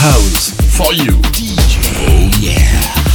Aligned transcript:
house 0.00 0.50
for 0.78 0.94
you. 0.94 1.12
DJ. 1.36 1.76
Oh 2.08 2.30
yeah. 2.40 3.09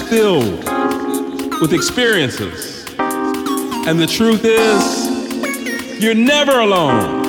Is 0.00 0.08
filled 0.08 0.64
with 1.60 1.72
experiences. 1.72 2.84
And 2.98 3.98
the 3.98 4.06
truth 4.06 4.44
is, 4.44 6.02
you're 6.02 6.14
never 6.14 6.60
alone. 6.60 7.26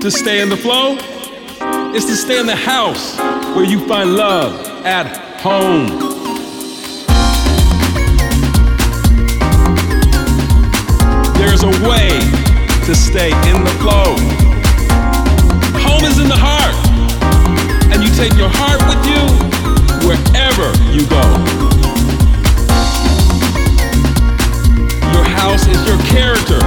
To 0.00 0.10
stay 0.10 0.40
in 0.40 0.48
the 0.48 0.56
flow 0.56 0.96
is 1.94 2.06
to 2.06 2.16
stay 2.16 2.40
in 2.40 2.46
the 2.46 2.56
house 2.56 3.18
where 3.54 3.64
you 3.64 3.86
find 3.86 4.14
love 4.16 4.66
at 4.84 5.06
home. 5.40 5.88
There's 11.34 11.62
a 11.62 11.88
way 11.88 12.08
to 12.86 12.94
stay 12.94 13.30
in 13.50 13.64
the 13.64 13.76
flow. 13.80 14.39
In 16.20 16.28
the 16.28 16.36
heart, 16.36 16.76
and 17.94 18.02
you 18.04 18.10
take 18.12 18.36
your 18.36 18.50
heart 18.52 18.76
with 18.84 19.00
you 19.08 19.24
wherever 20.04 20.68
you 20.92 21.08
go. 21.08 21.24
Your 25.16 25.24
house 25.24 25.66
is 25.66 25.80
your 25.88 25.96
character, 26.04 26.60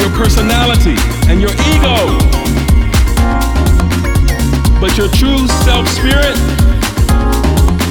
your 0.00 0.08
personality, 0.16 0.96
and 1.28 1.38
your 1.38 1.52
ego. 1.68 2.16
But 4.80 4.96
your 4.96 5.08
true 5.12 5.46
self 5.68 5.86
spirit 5.88 6.38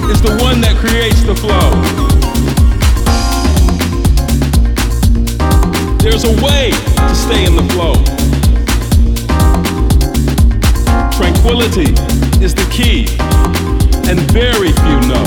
is 0.09 0.19
the 0.19 0.35
one 0.41 0.61
that 0.61 0.77
creates 0.81 1.21
the 1.21 1.35
flow. 1.35 1.77
There's 5.99 6.23
a 6.23 6.33
way 6.43 6.71
to 6.71 7.13
stay 7.13 7.45
in 7.45 7.55
the 7.55 7.71
flow. 7.73 8.16
Tranquility 11.17 11.93
is 12.45 12.53
the 12.53 12.67
key, 12.71 13.07
and 14.07 14.19
very 14.31 14.71
few 14.71 14.99
know. 15.09 15.25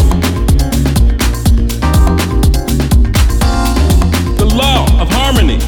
The 4.39 4.55
law 4.55 4.87
of 5.03 5.09
harmony 5.11 5.59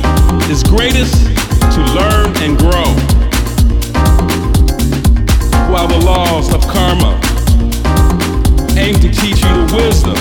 is 0.48 0.62
greatest 0.62 1.26
to 1.74 1.80
learn 1.92 2.36
and 2.38 2.56
grow, 2.56 2.86
while 5.72 5.88
the 5.88 5.98
laws 6.04 6.54
of 6.54 6.60
karma 6.68 7.18
aim 8.78 8.94
to 9.00 9.10
teach 9.10 9.42
you 9.42 9.66
the 9.66 9.74
wisdom 9.74 10.16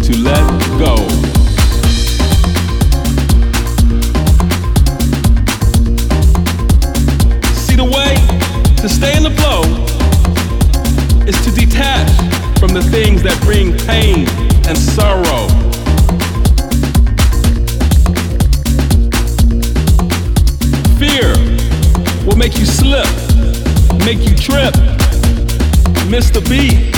to 0.00 0.16
let 0.16 0.48
go. 0.78 1.21
The 12.74 12.82
things 12.90 13.22
that 13.22 13.38
bring 13.42 13.76
pain 13.86 14.26
and 14.66 14.78
sorrow. 14.78 15.48
Fear 20.96 21.34
will 22.26 22.36
make 22.36 22.56
you 22.56 22.64
slip, 22.64 23.06
make 24.06 24.20
you 24.20 24.34
trip, 24.34 24.74
miss 26.08 26.30
the 26.30 26.40
beat, 26.48 26.94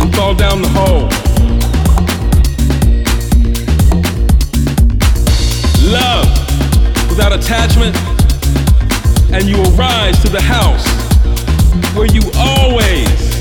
and 0.00 0.14
fall 0.14 0.34
down 0.34 0.62
the 0.62 0.68
hole. 0.68 1.08
Love 5.90 6.28
without 7.08 7.32
attachment 7.32 7.96
and 9.32 9.44
you 9.44 9.56
will 9.56 9.72
rise 9.72 10.20
to 10.22 10.28
the 10.28 10.40
house 10.40 10.86
where 11.96 12.06
you 12.06 12.22
always 12.36 13.33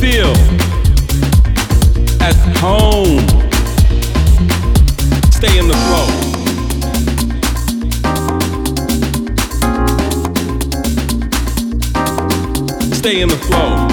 feel 0.00 0.32
at 2.22 2.34
home. 2.56 3.20
Stay 5.30 5.58
in 5.58 5.68
the 5.68 5.76
flow. 5.84 6.08
Stay 12.94 13.20
in 13.20 13.28
the 13.28 13.36
flow. 13.36 13.88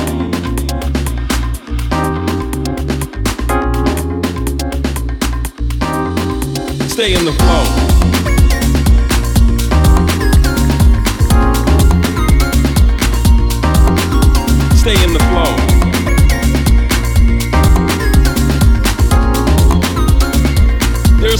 Stay 6.88 7.14
in 7.16 7.26
the 7.26 7.34
flow. 7.34 7.88
stay 14.88 15.04
in 15.04 15.12
the 15.12 15.27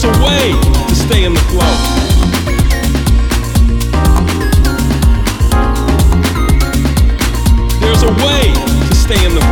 a 0.08 0.24
way 0.24 0.54
to 0.88 0.96
stay 0.96 1.24
in 1.26 1.34
the 1.34 1.40
flow. 1.52 1.76
There's 7.82 8.04
a 8.04 8.12
way 8.24 8.54
to 8.90 8.96
stay 8.96 9.26
in 9.26 9.36
the 9.36 9.47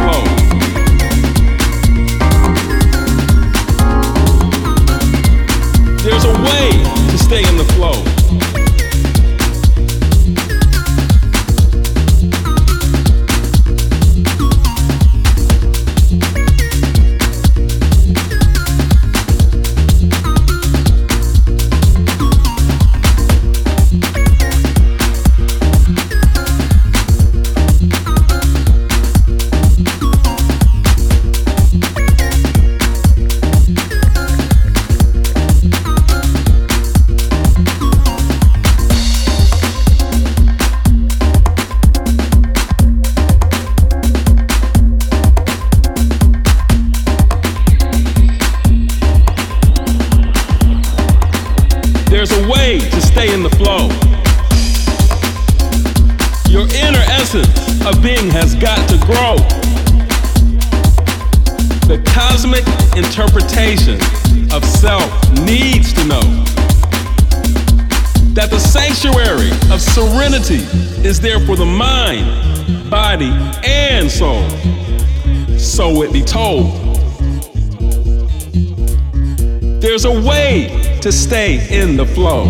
A 80.06 80.22
way 80.22 81.00
to 81.02 81.12
stay 81.12 81.68
in 81.82 81.98
the 81.98 82.06
flow. 82.06 82.44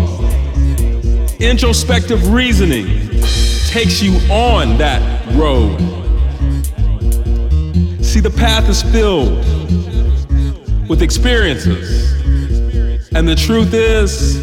Introspective 1.40 2.30
reasoning 2.30 2.86
takes 3.68 4.02
you 4.02 4.12
on 4.30 4.76
that 4.76 5.00
road. 5.34 5.78
See, 8.04 8.20
the 8.20 8.30
path 8.36 8.68
is 8.68 8.82
filled 8.82 9.38
with 10.86 11.00
experiences. 11.00 12.12
And 13.14 13.26
the 13.26 13.34
truth 13.34 13.72
is, 13.72 14.36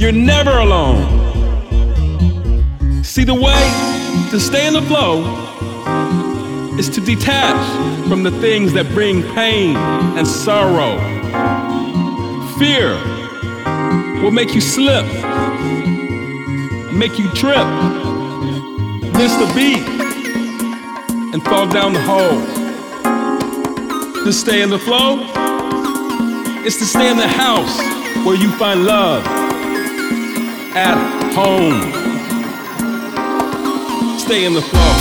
you're 0.00 0.10
never 0.10 0.58
alone. 0.58 1.04
See, 3.04 3.22
the 3.22 3.34
way 3.34 4.28
to 4.30 4.40
stay 4.40 4.66
in 4.66 4.72
the 4.72 4.82
flow 4.82 5.22
is 6.76 6.88
to 6.88 7.00
detach 7.00 8.08
from 8.08 8.24
the 8.24 8.32
things 8.40 8.72
that 8.72 8.88
bring 8.88 9.22
pain 9.34 9.76
and 9.76 10.26
sorrow. 10.26 11.65
Fear 12.58 12.94
will 14.22 14.30
make 14.30 14.54
you 14.54 14.62
slip, 14.62 15.04
make 16.90 17.18
you 17.18 17.28
trip, 17.32 17.66
miss 19.12 19.34
the 19.36 19.52
beat, 19.54 19.86
and 21.34 21.44
fall 21.44 21.68
down 21.68 21.92
the 21.92 22.00
hole. 22.00 22.40
To 24.24 24.32
stay 24.32 24.62
in 24.62 24.70
the 24.70 24.78
flow 24.78 25.20
is 26.64 26.78
to 26.78 26.86
stay 26.86 27.10
in 27.10 27.18
the 27.18 27.28
house 27.28 27.76
where 28.24 28.36
you 28.36 28.50
find 28.52 28.86
love 28.86 29.22
at 30.74 30.96
home. 31.34 31.92
Stay 34.18 34.46
in 34.46 34.54
the 34.54 34.62
flow. 34.62 34.95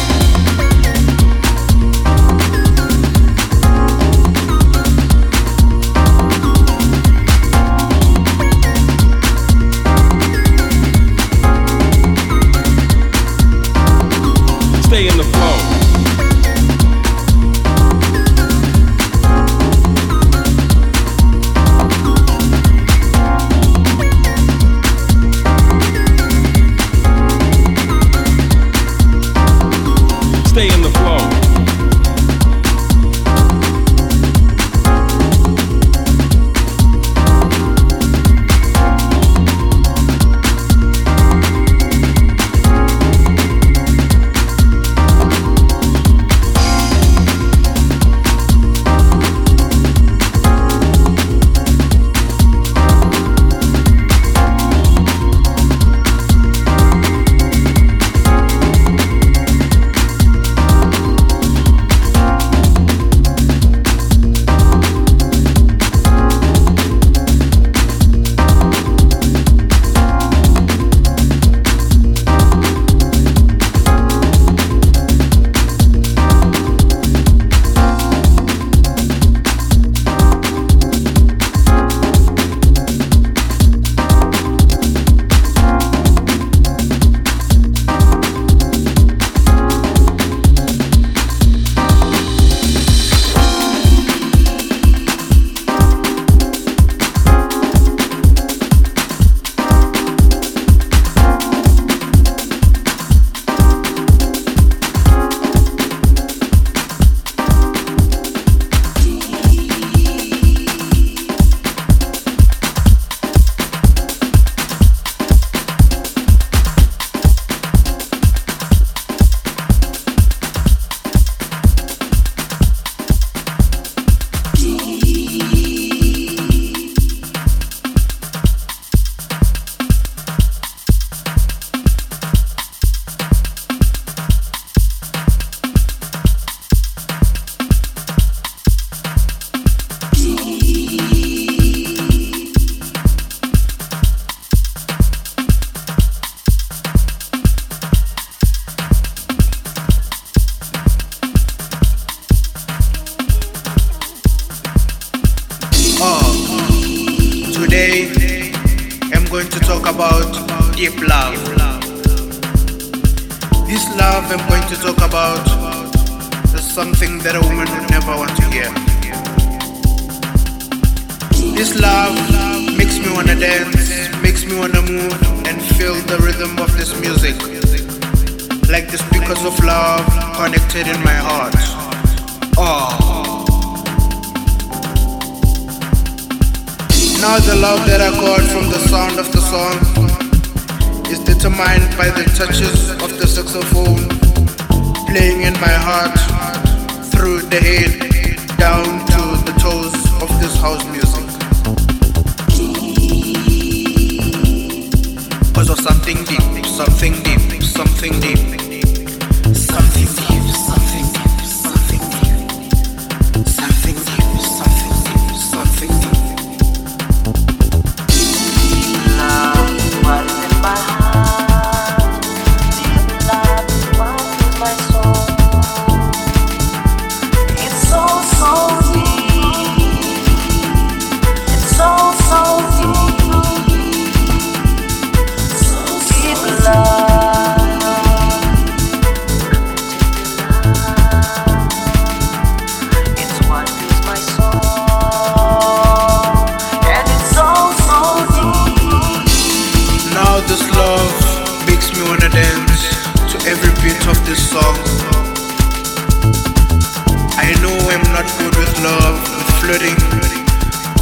Flirting. 259.66 259.98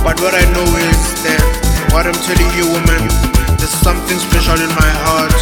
But 0.08 0.16
what 0.24 0.32
I 0.32 0.48
know 0.56 0.64
is 0.64 1.00
that 1.28 1.44
what 1.92 2.08
I'm 2.08 2.16
telling 2.24 2.48
you, 2.56 2.64
woman, 2.72 3.04
there's 3.60 3.76
something 3.84 4.16
special 4.16 4.56
in 4.56 4.72
my 4.80 4.92
heart 5.04 5.36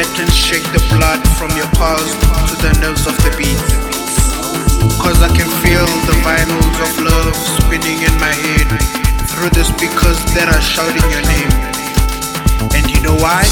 that 0.00 0.08
can 0.16 0.24
shake 0.32 0.64
the 0.72 0.80
blood 0.96 1.20
from 1.36 1.52
your 1.60 1.68
pulse 1.76 2.16
to 2.48 2.54
the 2.64 2.72
nerves 2.80 3.04
of 3.04 3.12
the 3.20 3.32
beat. 3.36 3.60
Cause 4.96 5.20
I 5.20 5.28
can 5.36 5.44
feel 5.60 5.84
the 6.08 6.16
vinyls 6.24 6.76
of 6.80 6.92
love 7.04 7.36
spinning 7.36 8.00
in 8.00 8.14
my 8.16 8.32
head 8.32 8.68
through 9.28 9.52
the 9.52 9.64
speakers 9.68 10.16
that 10.32 10.48
are 10.48 10.64
shouting 10.64 11.04
your 11.12 11.24
name. 11.28 11.52
And 12.72 12.84
you 12.88 12.96
know 13.04 13.16
why? 13.20 13.44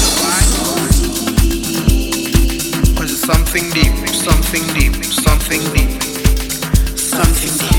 Cause 2.97 3.13
it's 3.13 3.21
something 3.21 3.69
deep, 3.77 3.93
something 4.09 4.65
deep, 4.73 4.97
something 5.05 5.61
deep. 5.69 6.01
Something 6.97 7.53
deep, 7.61 7.72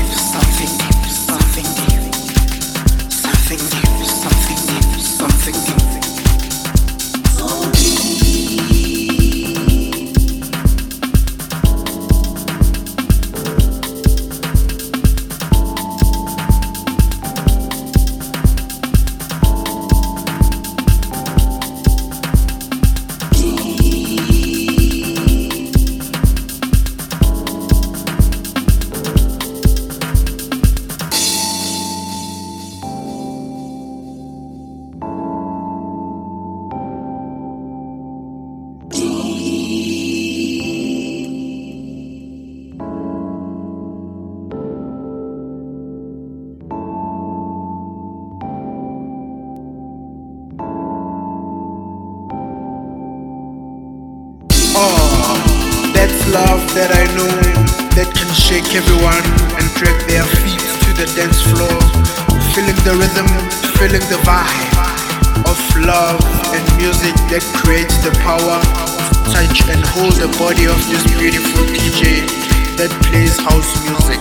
hold 69.95 70.11
the 70.19 70.27
body 70.35 70.67
of 70.67 70.75
this 70.91 71.03
beautiful 71.15 71.63
DJ 71.71 72.27
that 72.75 72.91
plays 73.07 73.39
house 73.39 73.71
music. 73.87 74.19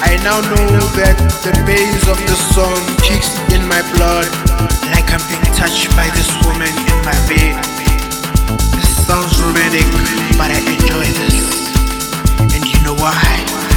I 0.00 0.16
now 0.24 0.40
know 0.40 0.80
that 0.96 1.16
the 1.44 1.52
bass 1.68 2.08
of 2.08 2.16
the 2.24 2.36
song 2.56 2.80
kicks 3.04 3.36
in 3.52 3.60
my 3.68 3.84
blood 3.92 4.32
like 4.96 5.12
I'm 5.12 5.20
being 5.28 5.44
touched 5.52 5.92
by 5.92 6.08
this 6.16 6.30
woman 6.40 6.72
in 6.72 6.98
my 7.04 7.16
bed. 7.28 7.60
This 8.80 9.04
sounds 9.04 9.36
romantic, 9.44 9.84
but 10.40 10.48
I 10.48 10.60
enjoy 10.64 11.04
this. 11.12 11.68
And 12.56 12.64
you 12.64 12.80
know 12.80 12.96
why? 12.96 13.69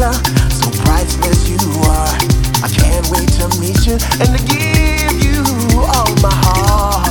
so 0.00 0.70
priceless 0.82 1.46
you 1.46 1.58
are. 1.84 2.16
I 2.64 2.68
can't 2.72 3.06
wait 3.10 3.28
to 3.36 3.48
meet 3.60 3.84
you 3.86 3.98
and 4.18 4.32
to 4.34 4.42
give 4.46 5.22
you 5.22 5.44
all 5.78 6.14
my 6.22 6.32
heart. 6.32 7.09